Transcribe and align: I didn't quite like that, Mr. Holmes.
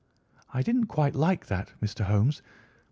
I 0.51 0.63
didn't 0.63 0.87
quite 0.87 1.13
like 1.13 1.45
that, 1.45 1.73
Mr. 1.79 2.05
Holmes. 2.05 2.41